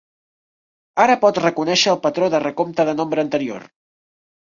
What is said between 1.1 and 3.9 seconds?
pot reconèixer el patró de recompte de nombre anterior.